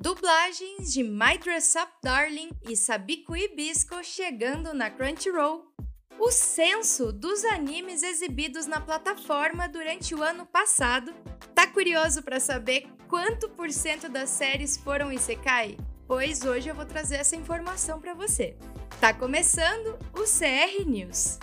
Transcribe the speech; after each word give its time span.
Dublagens 0.00 0.92
de 0.92 1.02
My 1.02 1.36
Dress 1.42 1.76
Up 1.76 1.90
Darling 2.04 2.50
e 2.68 2.76
Sabiku 2.76 3.34
Hibisco 3.36 3.96
chegando 4.04 4.72
na 4.72 4.88
Crunchyroll. 4.88 5.72
O 6.20 6.30
censo 6.30 7.12
dos 7.12 7.44
animes 7.44 8.04
exibidos 8.04 8.66
na 8.66 8.80
plataforma 8.80 9.68
durante 9.68 10.14
o 10.14 10.22
ano 10.22 10.46
passado. 10.46 11.12
Tá 11.52 11.66
curioso 11.66 12.22
para 12.22 12.38
saber 12.38 12.86
quanto 13.08 13.48
por 13.48 13.72
cento 13.72 14.08
das 14.08 14.30
séries 14.30 14.76
foram 14.76 15.12
Isekai? 15.12 15.76
Pois 16.06 16.44
hoje 16.44 16.68
eu 16.68 16.76
vou 16.76 16.86
trazer 16.86 17.16
essa 17.16 17.34
informação 17.34 18.00
para 18.00 18.14
você. 18.14 18.56
Tá 19.00 19.12
começando 19.12 19.98
o 20.12 20.22
CR 20.22 20.86
News. 20.86 21.40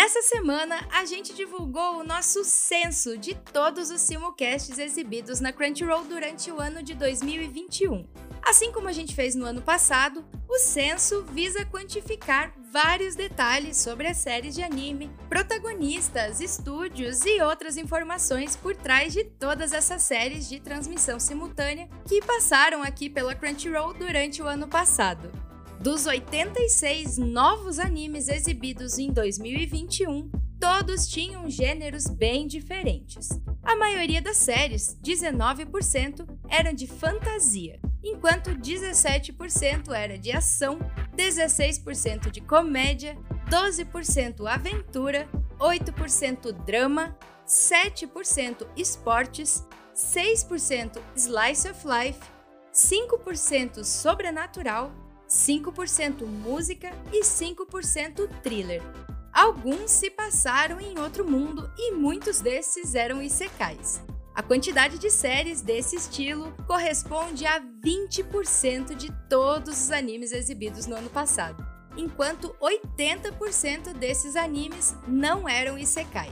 Nessa 0.00 0.22
semana, 0.22 0.86
a 0.92 1.04
gente 1.04 1.34
divulgou 1.34 1.98
o 1.98 2.04
nosso 2.04 2.44
censo 2.44 3.18
de 3.18 3.34
todos 3.34 3.90
os 3.90 4.00
simulcasts 4.00 4.78
exibidos 4.78 5.40
na 5.40 5.52
Crunchyroll 5.52 6.04
durante 6.04 6.52
o 6.52 6.60
ano 6.60 6.84
de 6.84 6.94
2021. 6.94 8.06
Assim 8.40 8.70
como 8.70 8.86
a 8.86 8.92
gente 8.92 9.12
fez 9.12 9.34
no 9.34 9.44
ano 9.44 9.60
passado, 9.60 10.24
o 10.48 10.56
censo 10.60 11.24
visa 11.24 11.64
quantificar 11.64 12.54
vários 12.70 13.16
detalhes 13.16 13.76
sobre 13.78 14.06
as 14.06 14.18
séries 14.18 14.54
de 14.54 14.62
anime, 14.62 15.10
protagonistas, 15.28 16.40
estúdios 16.40 17.26
e 17.26 17.42
outras 17.42 17.76
informações 17.76 18.54
por 18.54 18.76
trás 18.76 19.12
de 19.12 19.24
todas 19.24 19.72
essas 19.72 20.02
séries 20.02 20.48
de 20.48 20.60
transmissão 20.60 21.18
simultânea 21.18 21.88
que 22.06 22.22
passaram 22.22 22.84
aqui 22.84 23.10
pela 23.10 23.34
Crunchyroll 23.34 23.94
durante 23.94 24.40
o 24.40 24.46
ano 24.46 24.68
passado. 24.68 25.47
Dos 25.80 26.06
86 26.06 27.18
novos 27.18 27.78
animes 27.78 28.26
exibidos 28.26 28.98
em 28.98 29.12
2021, 29.12 30.28
todos 30.58 31.06
tinham 31.06 31.48
gêneros 31.48 32.08
bem 32.08 32.48
diferentes. 32.48 33.28
A 33.62 33.76
maioria 33.76 34.20
das 34.20 34.38
séries, 34.38 34.98
19%, 35.00 36.26
eram 36.48 36.72
de 36.72 36.88
fantasia, 36.88 37.78
enquanto 38.02 38.50
17% 38.56 39.92
era 39.94 40.18
de 40.18 40.32
ação, 40.32 40.80
16% 41.16 42.28
de 42.28 42.40
comédia, 42.40 43.16
12% 43.48 44.50
aventura, 44.50 45.28
8% 45.60 46.52
drama, 46.64 47.16
7% 47.46 48.66
esportes, 48.76 49.64
6% 49.94 51.00
slice 51.14 51.68
of 51.68 51.86
life, 51.86 52.20
5% 52.74 53.84
sobrenatural 53.84 54.92
5% 55.28 56.26
música 56.26 56.90
e 57.12 57.22
5% 57.22 58.28
thriller. 58.42 58.82
Alguns 59.32 59.90
se 59.90 60.10
passaram 60.10 60.80
em 60.80 60.98
outro 60.98 61.24
mundo 61.24 61.70
e 61.76 61.92
muitos 61.92 62.40
desses 62.40 62.94
eram 62.94 63.22
isekais. 63.22 64.02
A 64.34 64.42
quantidade 64.42 64.98
de 64.98 65.10
séries 65.10 65.60
desse 65.60 65.96
estilo 65.96 66.54
corresponde 66.66 67.44
a 67.44 67.60
20% 67.60 68.94
de 68.94 69.12
todos 69.28 69.82
os 69.82 69.90
animes 69.90 70.32
exibidos 70.32 70.86
no 70.86 70.96
ano 70.96 71.10
passado, 71.10 71.66
enquanto 71.96 72.54
80% 72.60 73.92
desses 73.94 74.36
animes 74.36 74.94
não 75.06 75.48
eram 75.48 75.76
isekai. 75.76 76.30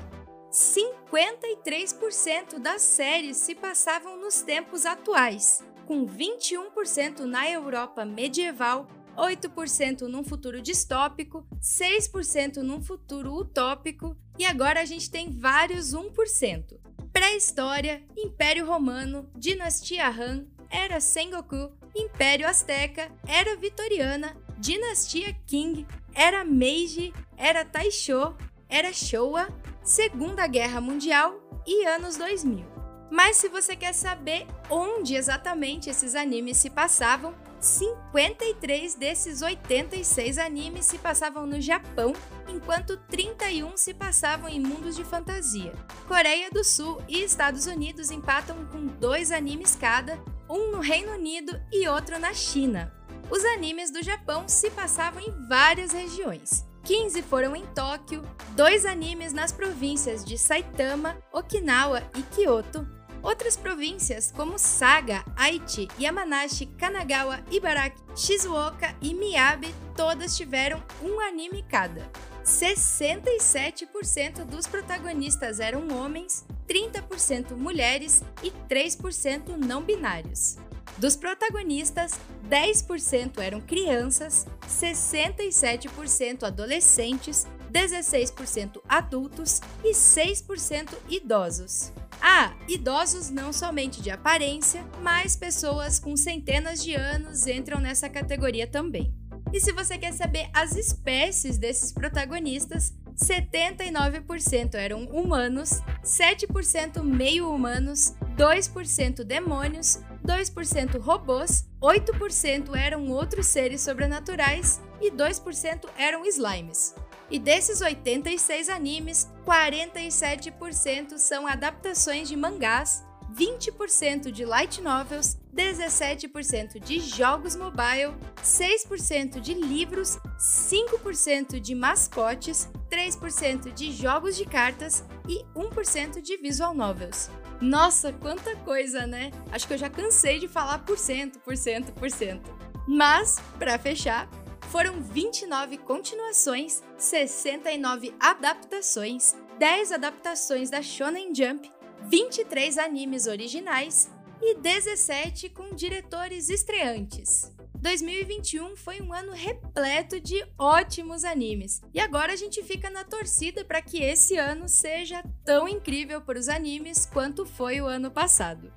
53% 0.52 2.58
das 2.58 2.82
séries 2.82 3.36
se 3.38 3.54
passavam 3.54 4.16
nos 4.16 4.40
tempos 4.40 4.86
atuais, 4.86 5.62
com 5.86 6.04
21% 6.04 7.20
na 7.20 7.48
Europa 7.48 8.04
medieval, 8.04 8.88
8% 9.16 10.02
num 10.02 10.22
futuro 10.22 10.60
distópico, 10.60 11.46
6% 11.62 12.56
num 12.56 12.82
futuro 12.82 13.32
utópico 13.32 14.16
e 14.38 14.44
agora 14.44 14.80
a 14.80 14.84
gente 14.84 15.10
tem 15.10 15.30
vários 15.30 15.94
1%. 15.94 16.78
Pré-história, 17.12 18.04
Império 18.14 18.66
Romano, 18.66 19.30
Dinastia 19.34 20.08
Han, 20.08 20.44
Era 20.68 21.00
Sengoku, 21.00 21.72
Império 21.94 22.46
Azteca, 22.46 23.10
Era 23.26 23.56
Vitoriana, 23.56 24.36
Dinastia 24.58 25.34
Qing, 25.46 25.86
Era 26.14 26.44
Meiji, 26.44 27.14
Era 27.38 27.64
Taisho, 27.64 28.36
Era 28.68 28.92
Showa, 28.92 29.48
Segunda 29.82 30.46
Guerra 30.46 30.80
Mundial 30.80 31.40
e 31.66 31.86
anos 31.86 32.16
2000. 32.18 32.75
Mas 33.10 33.36
se 33.36 33.48
você 33.48 33.76
quer 33.76 33.92
saber 33.92 34.46
onde 34.68 35.14
exatamente 35.14 35.88
esses 35.88 36.14
animes 36.14 36.56
se 36.56 36.70
passavam, 36.70 37.34
53 37.60 38.94
desses 38.94 39.42
86 39.42 40.38
animes 40.38 40.86
se 40.86 40.98
passavam 40.98 41.46
no 41.46 41.60
Japão, 41.60 42.12
enquanto 42.48 42.96
31 43.08 43.76
se 43.76 43.94
passavam 43.94 44.48
em 44.48 44.60
mundos 44.60 44.96
de 44.96 45.04
fantasia. 45.04 45.72
Coreia 46.06 46.50
do 46.50 46.62
Sul 46.62 47.00
e 47.08 47.22
Estados 47.22 47.66
Unidos 47.66 48.10
empatam 48.10 48.66
com 48.66 48.86
dois 48.86 49.30
animes 49.30 49.74
cada, 49.74 50.18
um 50.48 50.70
no 50.70 50.80
Reino 50.80 51.12
Unido 51.12 51.60
e 51.72 51.88
outro 51.88 52.18
na 52.18 52.32
China. 52.32 52.92
Os 53.30 53.44
animes 53.44 53.90
do 53.90 54.02
Japão 54.02 54.48
se 54.48 54.70
passavam 54.70 55.20
em 55.20 55.48
várias 55.48 55.92
regiões. 55.92 56.64
15 56.84 57.20
foram 57.22 57.56
em 57.56 57.66
Tóquio, 57.66 58.22
dois 58.54 58.86
animes 58.86 59.32
nas 59.32 59.50
províncias 59.50 60.24
de 60.24 60.38
Saitama, 60.38 61.18
Okinawa 61.32 62.00
e 62.14 62.22
Kyoto, 62.22 62.86
Outras 63.22 63.56
províncias, 63.56 64.32
como 64.32 64.58
Saga, 64.58 65.24
Aichi, 65.36 65.88
Yamanashi, 65.98 66.66
Kanagawa, 66.66 67.40
Ibaraki, 67.50 68.02
Shizuoka 68.14 68.94
e 69.00 69.14
Miyabi, 69.14 69.74
todas 69.96 70.36
tiveram 70.36 70.82
um 71.02 71.18
anime 71.20 71.64
cada. 71.68 72.10
67% 72.44 74.44
dos 74.44 74.66
protagonistas 74.68 75.58
eram 75.58 75.88
homens, 75.88 76.44
30% 76.68 77.56
mulheres 77.56 78.22
e 78.42 78.52
3% 78.68 79.56
não 79.56 79.82
binários. 79.82 80.58
Dos 80.96 81.16
protagonistas, 81.16 82.12
10% 82.48 83.38
eram 83.38 83.60
crianças, 83.60 84.46
67% 84.66 86.44
adolescentes, 86.44 87.46
16% 87.70 88.80
adultos 88.88 89.60
e 89.84 89.90
6% 89.90 90.94
idosos. 91.08 91.92
Ah, 92.20 92.54
idosos 92.68 93.30
não 93.30 93.52
somente 93.52 94.02
de 94.02 94.10
aparência, 94.10 94.84
mas 95.02 95.36
pessoas 95.36 95.98
com 95.98 96.16
centenas 96.16 96.82
de 96.82 96.94
anos 96.94 97.46
entram 97.46 97.80
nessa 97.80 98.08
categoria 98.08 98.66
também. 98.66 99.14
E 99.52 99.60
se 99.60 99.72
você 99.72 99.96
quer 99.96 100.12
saber 100.12 100.48
as 100.52 100.74
espécies 100.74 101.56
desses 101.56 101.92
protagonistas, 101.92 102.92
79% 103.16 104.74
eram 104.74 105.04
humanos, 105.04 105.80
7% 106.02 107.02
meio-humanos, 107.02 108.14
2% 108.36 109.24
demônios, 109.24 110.00
2% 110.26 111.00
robôs, 111.00 111.64
8% 111.80 112.76
eram 112.76 113.08
outros 113.08 113.46
seres 113.46 113.80
sobrenaturais 113.80 114.80
e 115.00 115.10
2% 115.10 115.88
eram 115.96 116.24
slimes. 116.26 116.94
E 117.30 117.38
desses 117.38 117.80
86 117.80 118.68
animes, 118.68 119.28
47% 119.44 121.18
são 121.18 121.46
adaptações 121.46 122.28
de 122.28 122.36
mangás, 122.36 123.04
20% 123.34 124.30
de 124.30 124.44
light 124.44 124.80
novels, 124.80 125.36
17% 125.54 126.78
de 126.78 127.00
jogos 127.00 127.56
mobile, 127.56 128.14
6% 128.42 129.40
de 129.40 129.54
livros, 129.54 130.18
5% 130.38 131.58
de 131.58 131.74
mascotes, 131.74 132.68
3% 132.90 133.72
de 133.72 133.92
jogos 133.92 134.36
de 134.36 134.44
cartas 134.44 135.04
e 135.28 135.44
1% 135.54 136.20
de 136.20 136.36
visual 136.36 136.74
novels. 136.74 137.28
Nossa, 137.60 138.12
quanta 138.12 138.54
coisa, 138.56 139.06
né? 139.06 139.30
Acho 139.50 139.66
que 139.66 139.74
eu 139.74 139.78
já 139.78 139.90
cansei 139.90 140.38
de 140.38 140.46
falar 140.46 140.78
por 140.80 140.98
cento, 140.98 141.38
por 141.40 141.56
cento, 141.56 141.92
por 141.92 142.10
cento. 142.10 142.54
Mas, 142.86 143.36
para 143.58 143.78
fechar, 143.78 144.28
foram 144.66 145.00
29 145.00 145.78
continuações, 145.78 146.82
69 146.98 148.14
adaptações, 148.18 149.34
10 149.58 149.92
adaptações 149.92 150.70
da 150.70 150.82
Shonen 150.82 151.34
Jump, 151.34 151.70
23 152.08 152.78
animes 152.78 153.26
originais 153.26 154.10
e 154.40 154.54
17 154.54 155.48
com 155.48 155.74
diretores 155.74 156.50
estreantes. 156.50 157.52
2021 157.76 158.76
foi 158.76 159.00
um 159.00 159.12
ano 159.12 159.32
repleto 159.32 160.20
de 160.20 160.44
ótimos 160.58 161.24
animes. 161.24 161.80
E 161.94 162.00
agora 162.00 162.32
a 162.32 162.36
gente 162.36 162.62
fica 162.62 162.90
na 162.90 163.04
torcida 163.04 163.64
para 163.64 163.82
que 163.82 164.02
esse 164.02 164.36
ano 164.36 164.68
seja 164.68 165.22
tão 165.44 165.68
incrível 165.68 166.20
para 166.20 166.38
os 166.38 166.48
animes 166.48 167.06
quanto 167.06 167.46
foi 167.46 167.80
o 167.80 167.86
ano 167.86 168.10
passado. 168.10 168.72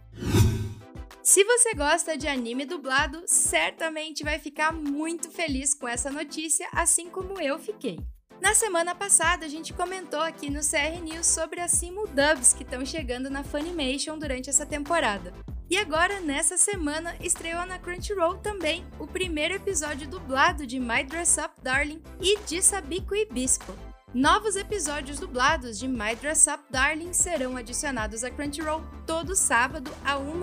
Se 1.30 1.44
você 1.44 1.76
gosta 1.76 2.18
de 2.18 2.28
anime 2.28 2.66
dublado, 2.66 3.22
certamente 3.28 4.24
vai 4.24 4.40
ficar 4.40 4.74
muito 4.74 5.30
feliz 5.30 5.76
com 5.76 5.88
essa 5.88 6.10
notícia, 6.10 6.68
assim 6.72 7.08
como 7.08 7.40
eu 7.40 7.60
fiquei. 7.60 8.00
Na 8.42 8.56
semana 8.56 8.96
passada, 8.96 9.46
a 9.46 9.48
gente 9.48 9.72
comentou 9.72 10.22
aqui 10.22 10.50
no 10.50 10.62
CR 10.62 11.00
News 11.04 11.28
sobre 11.28 11.62
as 11.62 11.70
simuldubs 11.70 12.52
que 12.52 12.64
estão 12.64 12.84
chegando 12.84 13.30
na 13.30 13.44
Funimation 13.44 14.18
durante 14.18 14.50
essa 14.50 14.66
temporada. 14.66 15.32
E 15.70 15.78
agora, 15.78 16.20
nessa 16.20 16.58
semana, 16.58 17.16
estreou 17.22 17.64
na 17.64 17.78
Crunchyroll 17.78 18.40
também 18.40 18.84
o 19.00 19.06
primeiro 19.06 19.54
episódio 19.54 20.10
dublado 20.10 20.66
de 20.66 20.80
My 20.80 21.04
Dress 21.04 21.40
Up 21.40 21.62
Darling 21.62 22.02
e 22.20 22.40
de 22.40 22.58
Hibisco. 22.58 23.89
Novos 24.14 24.56
episódios 24.56 25.20
dublados 25.20 25.78
de 25.78 25.88
My 25.88 26.16
Dress 26.20 26.48
Up 26.50 26.64
Darling 26.72 27.14
serão 27.14 27.56
adicionados 27.56 28.24
a 28.24 28.32
Crunchyroll 28.32 28.82
todo 29.06 29.36
sábado 29.36 29.92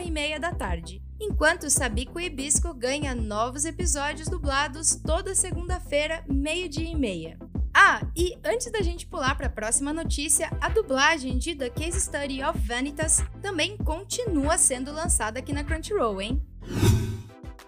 e 0.04 0.10
meia 0.10 0.38
da 0.38 0.54
tarde, 0.54 1.02
enquanto 1.20 1.68
Sabico 1.68 2.20
e 2.20 2.30
Bisco 2.30 2.72
ganha 2.72 3.12
novos 3.12 3.64
episódios 3.64 4.28
dublados 4.28 4.94
toda 5.04 5.34
segunda-feira, 5.34 6.24
meio-dia 6.28 6.88
e 6.88 6.94
meia. 6.94 7.36
Ah, 7.74 8.06
e 8.14 8.38
antes 8.44 8.70
da 8.70 8.80
gente 8.82 9.04
pular 9.04 9.36
para 9.36 9.48
a 9.48 9.50
próxima 9.50 9.92
notícia, 9.92 10.48
a 10.60 10.68
dublagem 10.68 11.36
de 11.36 11.56
The 11.56 11.68
Case 11.68 12.00
Study 12.00 12.44
of 12.44 12.60
Vanitas 12.60 13.20
também 13.42 13.76
continua 13.78 14.56
sendo 14.58 14.92
lançada 14.92 15.40
aqui 15.40 15.52
na 15.52 15.64
Crunchyroll, 15.64 16.22
hein? 16.22 16.40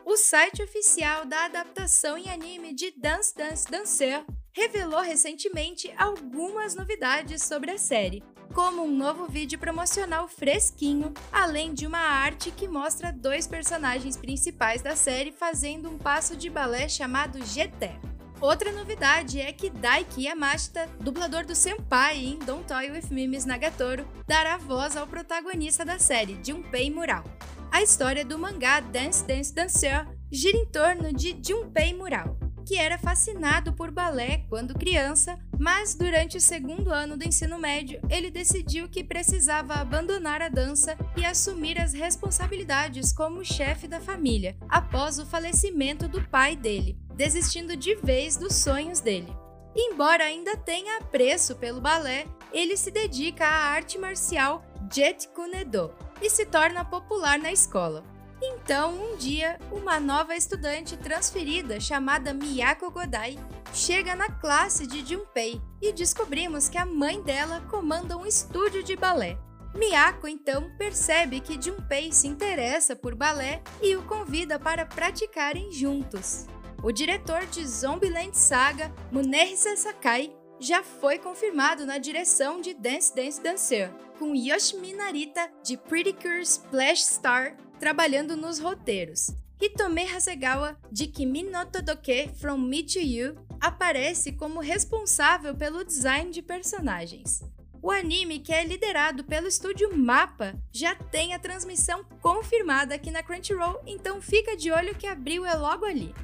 O 0.07 0.17
site 0.17 0.63
oficial 0.63 1.27
da 1.27 1.47
adaptação 1.47 2.17
em 2.17 2.31
anime 2.31 2.73
de 2.73 2.93
Dance 2.93 3.35
Dance 3.35 3.69
Dancer 3.69 4.25
revelou 4.59 5.01
recentemente 5.01 5.89
algumas 5.97 6.75
novidades 6.75 7.45
sobre 7.45 7.71
a 7.71 7.79
série, 7.79 8.25
como 8.53 8.83
um 8.83 8.91
novo 8.93 9.29
vídeo 9.29 9.57
promocional 9.57 10.27
fresquinho, 10.27 11.15
além 11.31 11.73
de 11.73 11.87
uma 11.87 12.01
arte 12.01 12.51
que 12.51 12.67
mostra 12.67 13.13
dois 13.13 13.47
personagens 13.47 14.17
principais 14.17 14.83
da 14.83 14.97
série 14.97 15.31
fazendo 15.31 15.89
um 15.89 15.97
passo 15.97 16.37
de 16.37 16.51
balé 16.51 16.89
chamado 16.89 17.39
GT. 17.45 17.93
Outra 18.41 18.73
novidade 18.73 19.41
é 19.41 19.53
que 19.53 19.71
Daiki 19.71 20.25
Yamashita, 20.25 20.89
dublador 20.99 21.47
do 21.47 21.55
Senpai 21.55 22.19
em 22.19 22.39
Don't 22.41 22.67
Toy 22.67 22.91
With 22.91 23.13
Mimes 23.13 23.45
Nagatoro, 23.45 24.05
dará 24.27 24.57
voz 24.57 24.97
ao 24.97 25.07
protagonista 25.07 25.85
da 25.85 26.01
série, 26.01 26.39
Junpei 26.45 26.91
Mural. 26.91 27.23
A 27.71 27.81
história 27.81 28.25
do 28.25 28.37
mangá 28.37 28.81
Dance 28.81 29.25
Dance 29.25 29.55
Dancer 29.55 30.05
gira 30.33 30.59
em 30.59 30.67
torno 30.67 31.13
de 31.13 31.41
Junpei 31.47 31.95
Mural, 31.95 32.37
que 32.69 32.77
era 32.77 32.99
fascinado 32.99 33.73
por 33.73 33.91
balé 33.91 34.45
quando 34.51 34.79
criança, 34.79 35.39
mas 35.59 35.95
durante 35.95 36.37
o 36.37 36.41
segundo 36.41 36.93
ano 36.93 37.17
do 37.17 37.27
ensino 37.27 37.59
médio 37.59 37.99
ele 38.11 38.31
decidiu 38.31 38.91
que 38.91 39.03
precisava 39.03 39.77
abandonar 39.77 40.43
a 40.43 40.51
dança 40.51 40.95
e 41.17 41.25
assumir 41.25 41.81
as 41.81 41.95
responsabilidades 41.95 43.11
como 43.11 43.43
chefe 43.43 43.89
da 43.89 44.03
família 44.03 44.55
após 44.69 45.19
o 45.19 45.25
falecimento 45.25 46.07
do 46.07 46.23
pai 46.29 46.55
dele, 46.55 46.99
desistindo 47.15 47.75
de 47.75 47.95
vez 47.95 48.37
dos 48.37 48.55
sonhos 48.57 49.01
dele. 49.01 49.35
Embora 49.75 50.25
ainda 50.25 50.55
tenha 50.55 50.99
apreço 50.99 51.57
pelo 51.57 51.81
balé, 51.81 52.27
ele 52.53 52.77
se 52.77 52.91
dedica 52.91 53.47
à 53.47 53.71
arte 53.71 53.97
marcial 53.97 54.63
Jet 54.93 55.27
Kunedo 55.29 55.91
e 56.21 56.29
se 56.29 56.45
torna 56.45 56.85
popular 56.85 57.39
na 57.39 57.51
escola. 57.51 58.18
Então, 58.41 58.95
um 58.95 59.17
dia, 59.17 59.59
uma 59.73 59.99
nova 59.99 60.37
estudante 60.37 60.97
transferida 60.97 61.81
chamada 61.81 62.33
Miyako 62.33 62.91
Godai 62.91 63.39
chega 63.73 64.15
na 64.15 64.31
classe 64.31 64.87
de 64.87 65.05
Junpei 65.05 65.61
e 65.83 65.93
descobrimos 65.93 66.69
que 66.69 66.79
a 66.79 66.87
mãe 66.87 67.21
dela 67.21 67.61
comanda 67.69 68.17
um 68.17 68.25
estúdio 68.25 68.83
de 68.83 68.95
balé. 68.95 69.37
Miyako 69.75 70.27
então 70.27 70.71
percebe 70.77 71.41
que 71.41 71.61
Junpei 71.61 72.13
se 72.13 72.27
interessa 72.27 72.97
por 72.97 73.15
balé 73.15 73.63
e 73.83 73.97
o 73.97 74.03
convida 74.03 74.59
para 74.59 74.87
praticarem 74.87 75.71
juntos. 75.73 76.47
O 76.83 76.93
diretor 76.93 77.45
de 77.47 77.67
Zombieland 77.67 78.37
Saga, 78.37 78.93
Munehisa 79.11 79.77
Sakai, 79.77 80.33
já 80.61 80.83
foi 80.83 81.19
confirmado 81.19 81.85
na 81.85 81.99
direção 81.99 82.61
de 82.61 82.75
Dance 82.75 83.15
Dance 83.15 83.41
Dancer, 83.41 83.91
com 84.19 84.35
Yoshimi 84.35 84.95
Narita 84.95 85.51
de 85.63 85.77
Pretty 85.77 86.13
Cure 86.13 86.41
Splash 86.43 87.05
Star 87.05 87.57
trabalhando 87.79 88.37
nos 88.37 88.59
roteiros. 88.59 89.31
Hitome 89.61 90.05
Hasegawa, 90.05 90.79
de 90.91 91.07
Kimi 91.07 91.43
no 91.43 91.67
Todoke 91.67 92.31
From 92.41 92.59
Me 92.59 92.83
to 92.83 93.01
You, 93.01 93.35
aparece 93.61 94.33
como 94.33 94.61
responsável 94.61 95.55
pelo 95.57 95.85
design 95.85 96.31
de 96.31 96.43
personagens. 96.43 97.43
O 97.81 97.91
anime, 97.91 98.41
que 98.41 98.53
é 98.53 98.65
liderado 98.65 99.25
pelo 99.25 99.47
estúdio 99.47 99.97
Mapa, 99.97 100.55
já 100.73 100.95
tem 100.95 101.33
a 101.33 101.39
transmissão 101.39 102.05
confirmada 102.21 102.95
aqui 102.95 103.11
na 103.11 103.23
Crunchyroll, 103.23 103.81
então 103.87 104.21
fica 104.21 104.57
de 104.57 104.71
olho 104.71 104.95
que 104.97 105.07
abril 105.07 105.47
é 105.47 105.55
logo 105.55 105.85
ali. 105.85 106.15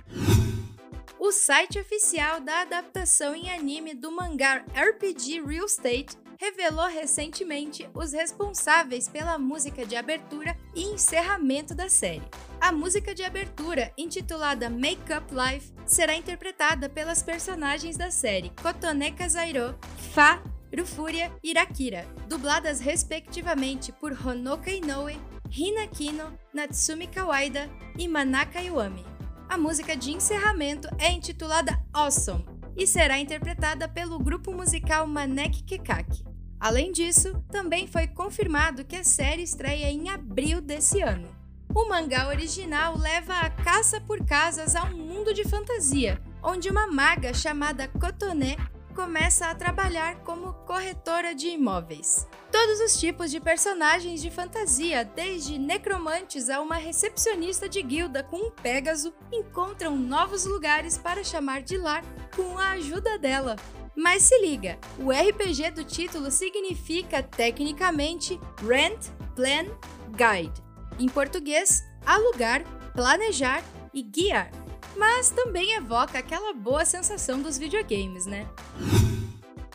O 1.18 1.32
site 1.32 1.78
oficial 1.78 2.40
da 2.40 2.62
adaptação 2.62 3.34
em 3.34 3.50
anime 3.50 3.94
do 3.94 4.12
mangá 4.12 4.64
RPG 4.74 5.42
Real 5.46 5.64
Estate 5.64 6.16
revelou 6.38 6.86
recentemente 6.86 7.88
os 7.94 8.12
responsáveis 8.12 9.08
pela 9.08 9.38
música 9.38 9.84
de 9.84 9.96
abertura 9.96 10.56
e 10.74 10.82
encerramento 10.84 11.74
da 11.74 11.88
série. 11.88 12.22
A 12.60 12.72
música 12.72 13.14
de 13.14 13.22
abertura, 13.22 13.92
intitulada 13.96 14.70
Make 14.70 15.12
Up 15.12 15.34
Life, 15.34 15.72
será 15.86 16.14
interpretada 16.14 16.88
pelas 16.88 17.22
personagens 17.22 17.96
da 17.96 18.10
série 18.10 18.50
Kotone 18.62 19.12
Kazairo, 19.12 19.78
Fa, 20.12 20.42
Rufuria 20.76 21.32
e 21.42 21.50
Irakira, 21.50 22.06
dubladas 22.28 22.80
respectivamente 22.80 23.92
por 23.92 24.12
Honoka 24.12 24.70
Inoue, 24.70 25.20
Hina 25.50 25.86
Kino, 25.86 26.36
Natsumi 26.52 27.06
Kawaida 27.06 27.70
e 27.98 28.08
Manaka 28.08 28.60
Iwami. 28.60 29.04
A 29.48 29.58
música 29.58 29.96
de 29.96 30.10
encerramento 30.10 30.88
é 30.98 31.12
intitulada 31.12 31.80
Awesome 31.92 32.53
e 32.76 32.86
será 32.86 33.18
interpretada 33.18 33.88
pelo 33.88 34.18
grupo 34.18 34.52
musical 34.52 35.06
Manek 35.06 35.62
Kekaki. 35.62 36.24
Além 36.58 36.92
disso, 36.92 37.42
também 37.50 37.86
foi 37.86 38.06
confirmado 38.06 38.84
que 38.84 38.96
a 38.96 39.04
série 39.04 39.42
estreia 39.42 39.90
em 39.90 40.08
abril 40.08 40.60
desse 40.60 41.02
ano. 41.02 41.28
O 41.74 41.88
mangá 41.88 42.28
original 42.28 42.96
leva 42.96 43.34
a 43.34 43.50
caça 43.50 44.00
por 44.00 44.24
casas 44.24 44.76
a 44.76 44.84
um 44.84 44.96
mundo 44.96 45.34
de 45.34 45.44
fantasia, 45.44 46.20
onde 46.42 46.70
uma 46.70 46.86
maga 46.86 47.34
chamada 47.34 47.88
Kotone 47.88 48.56
começa 48.94 49.48
a 49.48 49.54
trabalhar 49.54 50.20
como 50.20 50.54
corretora 50.64 51.34
de 51.34 51.48
imóveis. 51.48 52.26
Todos 52.50 52.80
os 52.80 52.98
tipos 52.98 53.30
de 53.30 53.40
personagens 53.40 54.22
de 54.22 54.30
fantasia, 54.30 55.04
desde 55.04 55.58
necromantes 55.58 56.48
a 56.48 56.60
uma 56.60 56.76
recepcionista 56.76 57.68
de 57.68 57.82
guilda 57.82 58.22
com 58.22 58.36
um 58.36 58.50
Pégaso, 58.50 59.12
encontram 59.32 59.96
novos 59.96 60.44
lugares 60.46 60.96
para 60.96 61.24
chamar 61.24 61.62
de 61.62 61.76
lar 61.76 62.04
com 62.34 62.56
a 62.56 62.70
ajuda 62.70 63.18
dela. 63.18 63.56
Mas 63.96 64.22
se 64.22 64.40
liga, 64.40 64.78
o 64.98 65.10
RPG 65.10 65.72
do 65.72 65.84
título 65.84 66.30
significa 66.30 67.22
tecnicamente 67.22 68.40
Rent, 68.66 69.08
Plan, 69.34 69.66
Guide. 70.10 70.62
Em 70.98 71.08
português, 71.08 71.82
alugar, 72.06 72.64
planejar 72.94 73.62
e 73.92 74.02
guiar 74.02 74.63
mas 74.96 75.30
também 75.30 75.74
evoca 75.74 76.18
aquela 76.18 76.52
boa 76.52 76.84
sensação 76.84 77.40
dos 77.40 77.58
videogames, 77.58 78.26
né? 78.26 78.46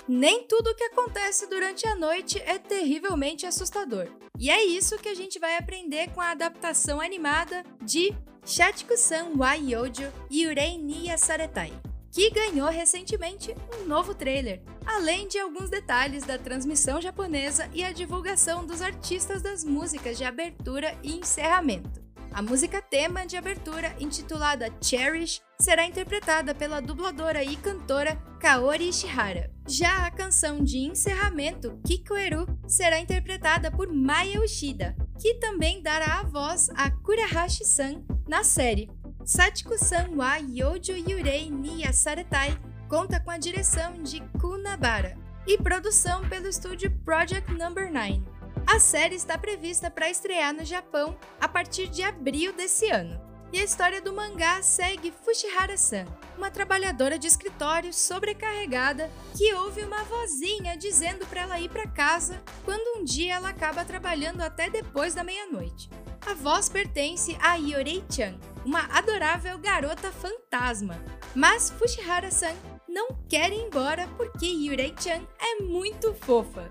Nem 0.07 0.43
tudo 0.47 0.71
o 0.71 0.75
que 0.75 0.85
acontece 0.85 1.47
durante 1.47 1.87
a 1.87 1.95
noite 1.95 2.41
é 2.45 2.57
terrivelmente 2.57 3.45
assustador. 3.45 4.07
E 4.39 4.49
é 4.49 4.65
isso 4.65 4.97
que 4.97 5.07
a 5.07 5.13
gente 5.13 5.37
vai 5.37 5.55
aprender 5.55 6.09
com 6.11 6.21
a 6.21 6.31
adaptação 6.31 6.99
animada 6.99 7.63
de 7.83 8.15
Shachiko-san 8.45 9.33
wa 9.37 9.53
Yojo 9.53 10.11
Yurei 10.31 10.77
ni 10.77 11.07
Yasaretai, 11.07 11.71
que 12.11 12.31
ganhou 12.31 12.69
recentemente 12.69 13.53
um 13.79 13.85
novo 13.85 14.15
trailer, 14.15 14.61
além 14.85 15.27
de 15.27 15.37
alguns 15.37 15.69
detalhes 15.69 16.23
da 16.23 16.39
transmissão 16.39 16.99
japonesa 16.99 17.69
e 17.73 17.83
a 17.83 17.91
divulgação 17.91 18.65
dos 18.65 18.81
artistas 18.81 19.41
das 19.43 19.63
músicas 19.63 20.17
de 20.17 20.23
abertura 20.23 20.97
e 21.03 21.13
encerramento. 21.15 21.98
A 22.31 22.41
música 22.41 22.81
tema 22.81 23.25
de 23.25 23.35
abertura, 23.35 23.95
intitulada 23.99 24.71
Cherish, 24.81 25.41
será 25.59 25.85
interpretada 25.85 26.53
pela 26.53 26.79
dubladora 26.79 27.43
e 27.43 27.55
cantora 27.55 28.15
Kaori 28.39 28.89
Ishihara. 28.89 29.51
Já 29.67 30.05
a 30.05 30.11
canção 30.11 30.63
de 30.63 30.77
encerramento, 30.77 31.79
Kikoeru, 31.85 32.45
será 32.67 32.99
interpretada 32.99 33.71
por 33.71 33.91
Maya 33.91 34.41
Ushida, 34.41 34.95
que 35.19 35.35
também 35.35 35.81
dará 35.81 36.19
a 36.19 36.23
voz 36.23 36.69
a 36.75 36.91
Kurahashi-san 36.91 38.03
na 38.27 38.43
série. 38.43 38.89
Satiko-san 39.25 40.15
wa 40.15 40.37
Yojo 40.37 40.95
Yurei 40.95 41.49
ni 41.49 41.83
Yasaretai 41.83 42.57
conta 42.87 43.19
com 43.19 43.31
a 43.31 43.37
direção 43.37 44.01
de 44.01 44.21
Kunabara 44.39 45.17
e 45.45 45.57
produção 45.57 46.27
pelo 46.29 46.47
estúdio 46.47 46.91
Project 47.03 47.51
Number 47.53 47.91
9. 47.91 48.28
A 48.71 48.79
série 48.79 49.15
está 49.15 49.35
prevista 49.35 49.89
para 49.89 50.11
estrear 50.11 50.53
no 50.53 50.63
Japão 50.63 51.17
a 51.41 51.47
partir 51.47 51.87
de 51.87 52.03
abril 52.03 52.53
desse 52.53 52.87
ano. 52.87 53.19
E 53.51 53.59
a 53.59 53.63
história 53.63 53.99
do 53.99 54.13
mangá 54.13 54.61
segue 54.61 55.11
Fushihara-san, 55.25 56.05
uma 56.37 56.51
trabalhadora 56.51 57.17
de 57.17 57.25
escritório 57.25 57.91
sobrecarregada 57.91 59.09
que 59.35 59.51
ouve 59.55 59.81
uma 59.81 60.03
vozinha 60.03 60.77
dizendo 60.77 61.25
para 61.25 61.41
ela 61.41 61.59
ir 61.59 61.67
para 61.69 61.87
casa 61.87 62.43
quando 62.63 62.99
um 62.99 63.03
dia 63.03 63.33
ela 63.33 63.49
acaba 63.49 63.83
trabalhando 63.83 64.41
até 64.41 64.69
depois 64.69 65.15
da 65.15 65.23
meia-noite. 65.23 65.89
A 66.27 66.35
voz 66.35 66.69
pertence 66.69 67.35
a 67.41 67.55
Yorei-chan, 67.55 68.37
uma 68.63 68.85
adorável 68.95 69.57
garota 69.57 70.11
fantasma. 70.11 70.95
Mas 71.33 71.71
Fushihara-san 71.71 72.53
não 72.87 73.17
quer 73.27 73.51
ir 73.51 73.65
embora 73.65 74.07
porque 74.15 74.45
Yurei-chan 74.45 75.23
é 75.39 75.63
muito 75.63 76.13
fofa 76.13 76.69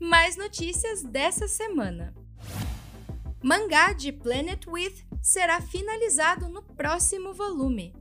mais 0.00 0.36
notícias 0.36 1.02
dessa 1.02 1.46
semana. 1.46 2.14
Mangá 3.42 3.92
de 3.92 4.10
Planet 4.10 4.66
With 4.66 5.04
será 5.22 5.60
finalizado 5.60 6.48
no 6.48 6.62
próximo 6.62 7.34
volume. 7.34 7.94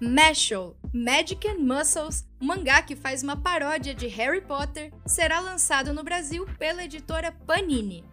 Mashal, 0.00 0.76
Magic 0.92 1.46
and 1.46 1.58
Muscles 1.58 2.26
mangá 2.40 2.82
que 2.82 2.96
faz 2.96 3.22
uma 3.22 3.36
paródia 3.36 3.94
de 3.94 4.08
Harry 4.08 4.40
Potter 4.40 4.92
será 5.06 5.38
lançado 5.38 5.92
no 5.92 6.02
Brasil 6.02 6.44
pela 6.58 6.82
editora 6.82 7.30
Panini. 7.46 8.04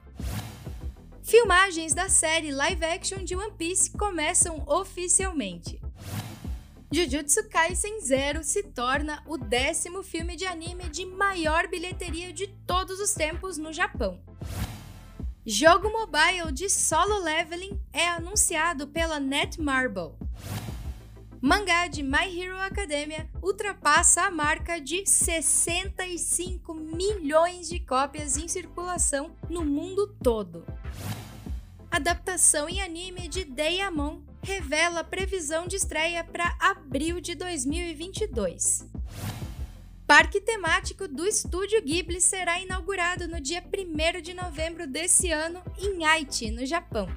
Filmagens 1.23 1.93
da 1.93 2.07
série 2.07 2.51
live 2.51 2.85
action 2.85 3.23
de 3.23 3.35
One 3.35 3.53
Piece 3.57 3.91
começam 3.91 4.63
oficialmente. 4.67 5.81
Jujutsu 6.91 7.47
Kaisen 7.49 8.01
Zero 8.01 8.43
se 8.43 8.63
torna 8.63 9.21
o 9.27 9.37
décimo 9.37 10.01
filme 10.01 10.35
de 10.35 10.47
anime 10.47 10.89
de 10.89 11.05
maior 11.05 11.67
bilheteria 11.67 12.33
de 12.33 12.47
todos 12.65 12.99
os 12.99 13.13
tempos 13.13 13.59
no 13.59 13.71
Japão. 13.71 14.19
Jogo 15.45 15.91
mobile 15.91 16.51
de 16.51 16.67
solo 16.67 17.19
leveling 17.19 17.79
é 17.93 18.07
anunciado 18.07 18.87
pela 18.87 19.19
Netmarble. 19.19 20.13
Mangá 21.39 21.87
de 21.87 22.01
My 22.01 22.25
Hero 22.27 22.57
Academia 22.57 23.29
ultrapassa 23.39 24.23
a 24.23 24.31
marca 24.31 24.81
de 24.81 25.05
65 25.05 26.73
milhões 26.73 27.69
de 27.69 27.79
cópias 27.79 28.35
em 28.35 28.47
circulação 28.47 29.35
no 29.47 29.63
mundo 29.63 30.07
todo. 30.23 30.65
Adaptação 31.91 32.67
em 32.67 32.81
anime 32.81 33.27
de 33.27 33.45
Deiyamon 33.45 34.21
revela 34.41 35.03
previsão 35.03 35.67
de 35.67 35.75
estreia 35.75 36.23
para 36.23 36.55
abril 36.59 37.19
de 37.19 37.35
2022. 37.35 38.85
Parque 40.07 40.41
temático 40.41 41.07
do 41.07 41.27
Estúdio 41.27 41.81
Ghibli 41.83 42.19
será 42.19 42.59
inaugurado 42.59 43.27
no 43.27 43.39
dia 43.39 43.63
1 43.63 44.21
de 44.21 44.33
novembro 44.33 44.87
desse 44.87 45.31
ano 45.31 45.61
em 45.77 46.03
Aichi, 46.03 46.49
no 46.49 46.65
Japão. 46.65 47.07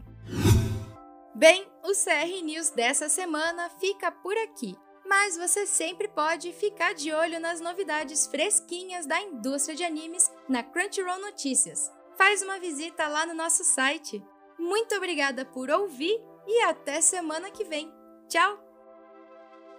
Bem, 1.34 1.66
o 1.82 1.92
CR 1.92 2.44
News 2.44 2.68
dessa 2.70 3.08
semana 3.08 3.70
fica 3.80 4.12
por 4.12 4.36
aqui, 4.36 4.76
mas 5.06 5.38
você 5.38 5.66
sempre 5.66 6.06
pode 6.06 6.52
ficar 6.52 6.92
de 6.94 7.10
olho 7.12 7.40
nas 7.40 7.60
novidades 7.60 8.26
fresquinhas 8.26 9.06
da 9.06 9.20
indústria 9.20 9.74
de 9.74 9.84
animes 9.84 10.30
na 10.48 10.62
Crunchyroll 10.62 11.20
Notícias. 11.20 11.90
Faz 12.18 12.42
uma 12.42 12.60
visita 12.60 13.08
lá 13.08 13.24
no 13.24 13.32
nosso 13.32 13.64
site. 13.64 14.22
Muito 14.58 14.94
obrigada 14.94 15.46
por 15.46 15.70
ouvir 15.70 16.20
e 16.46 16.62
até 16.62 17.00
semana 17.00 17.50
que 17.50 17.64
vem. 17.64 17.92
Tchau! 18.28 18.58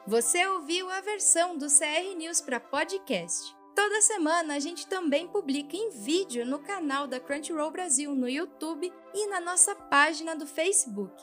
Você 0.05 0.45
ouviu 0.47 0.89
a 0.89 0.99
versão 1.01 1.57
do 1.57 1.67
CR 1.67 2.15
News 2.17 2.41
para 2.41 2.59
podcast. 2.59 3.55
Toda 3.73 4.01
semana 4.01 4.55
a 4.55 4.59
gente 4.59 4.85
também 4.85 5.27
publica 5.27 5.75
em 5.75 5.89
vídeo 5.89 6.45
no 6.45 6.59
canal 6.59 7.07
da 7.07 7.19
Crunchyroll 7.19 7.71
Brasil 7.71 8.13
no 8.13 8.29
YouTube 8.29 8.93
e 9.13 9.27
na 9.27 9.39
nossa 9.39 9.73
página 9.73 10.35
do 10.35 10.45
Facebook. 10.45 11.13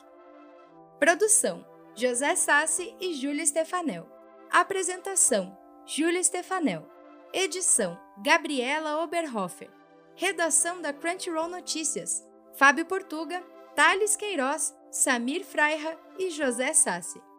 Produção: 0.99 1.65
José 1.95 2.35
Sassi 2.35 2.95
e 2.99 3.13
Júlia 3.13 3.45
Stefanel. 3.45 4.09
Apresentação: 4.49 5.57
Júlia 5.85 6.23
Stefanel. 6.23 6.85
Edição: 7.31 7.97
Gabriela 8.21 9.01
Oberhofer. 9.03 9.69
Redação 10.15 10.81
da 10.81 10.91
Crunchyroll 10.91 11.47
Notícias: 11.47 12.27
Fábio 12.53 12.85
Portuga, 12.85 13.41
Thales 13.75 14.15
Queiroz 14.15 14.75
Samir 14.91 15.45
Freira 15.45 15.97
e 16.19 16.29
José 16.29 16.73
Sassi. 16.73 17.30